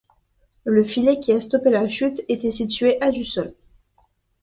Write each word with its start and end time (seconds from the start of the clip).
Le 0.65 0.81
filet 0.83 1.19
qui 1.19 1.31
a 1.31 1.39
stoppé 1.39 1.69
la 1.69 1.87
chute 1.87 2.23
était 2.27 2.49
situé 2.49 2.99
à 3.03 3.11
du 3.11 3.23
sol. 3.23 3.53